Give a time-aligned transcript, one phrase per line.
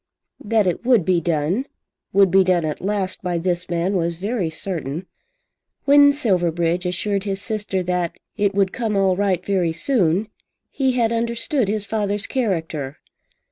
[0.43, 1.67] That it would be done,
[2.11, 5.05] would be done at last, by this man was very certain.
[5.85, 10.27] When Silverbridge assured his sister that "it would come all right very soon,"
[10.71, 12.97] he had understood his father's character.